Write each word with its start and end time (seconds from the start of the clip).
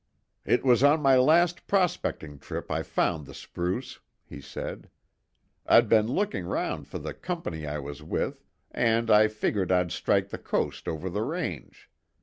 "It 0.45 0.65
was 0.65 0.81
on 0.81 0.99
my 0.99 1.15
last 1.15 1.67
prospecting 1.67 2.39
trip 2.39 2.71
I 2.71 2.81
found 2.81 3.27
the 3.27 3.35
spruce," 3.35 3.99
he 4.25 4.41
said. 4.41 4.89
"I'd 5.67 5.87
been 5.89 6.07
looking 6.07 6.45
round 6.47 6.87
for 6.87 6.97
the 6.97 7.13
Company 7.13 7.67
I 7.67 7.77
was 7.77 8.01
with, 8.01 8.43
and 8.71 9.11
I 9.11 9.27
figured 9.27 9.71
I'd 9.71 9.91
strike 9.91 10.29
the 10.29 10.39
coast 10.39 10.87
over 10.87 11.07
the 11.07 11.21
range. 11.21 11.87